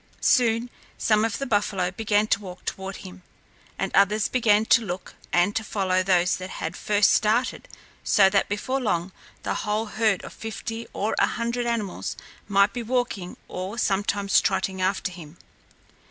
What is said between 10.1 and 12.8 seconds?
of fifty or a hundred animals might